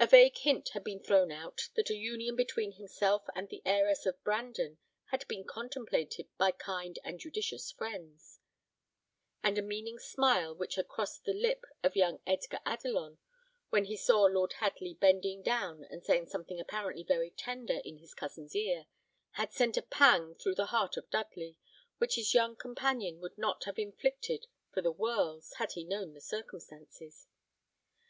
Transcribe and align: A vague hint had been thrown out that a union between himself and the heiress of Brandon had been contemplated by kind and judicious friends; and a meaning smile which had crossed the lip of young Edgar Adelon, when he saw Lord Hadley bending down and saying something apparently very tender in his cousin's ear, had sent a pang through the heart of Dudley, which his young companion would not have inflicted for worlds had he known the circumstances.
A 0.00 0.06
vague 0.06 0.38
hint 0.38 0.70
had 0.70 0.82
been 0.82 1.02
thrown 1.02 1.30
out 1.30 1.68
that 1.74 1.90
a 1.90 1.94
union 1.94 2.36
between 2.36 2.72
himself 2.72 3.26
and 3.34 3.50
the 3.50 3.60
heiress 3.66 4.06
of 4.06 4.24
Brandon 4.24 4.78
had 5.10 5.28
been 5.28 5.44
contemplated 5.44 6.26
by 6.38 6.52
kind 6.52 6.98
and 7.04 7.20
judicious 7.20 7.70
friends; 7.70 8.40
and 9.42 9.58
a 9.58 9.62
meaning 9.62 9.98
smile 9.98 10.54
which 10.54 10.76
had 10.76 10.88
crossed 10.88 11.24
the 11.24 11.34
lip 11.34 11.66
of 11.82 11.94
young 11.96 12.18
Edgar 12.26 12.60
Adelon, 12.64 13.18
when 13.68 13.84
he 13.84 13.94
saw 13.94 14.22
Lord 14.22 14.54
Hadley 14.54 14.94
bending 14.94 15.42
down 15.42 15.84
and 15.90 16.02
saying 16.02 16.28
something 16.28 16.58
apparently 16.58 17.04
very 17.04 17.30
tender 17.30 17.82
in 17.84 17.98
his 17.98 18.14
cousin's 18.14 18.56
ear, 18.56 18.86
had 19.32 19.52
sent 19.52 19.76
a 19.76 19.82
pang 19.82 20.34
through 20.34 20.54
the 20.54 20.68
heart 20.72 20.96
of 20.96 21.10
Dudley, 21.10 21.58
which 21.98 22.14
his 22.14 22.32
young 22.32 22.56
companion 22.56 23.20
would 23.20 23.36
not 23.36 23.64
have 23.64 23.78
inflicted 23.78 24.46
for 24.72 24.80
worlds 24.90 25.52
had 25.58 25.72
he 25.72 25.84
known 25.84 26.14
the 26.14 26.22
circumstances. 26.22 27.26